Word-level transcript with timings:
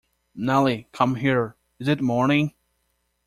Nelly, 0.33 0.87
come 0.93 1.13
here— 1.13 1.55
is 1.79 1.87
it 1.87 2.01
morning? 2.01 2.55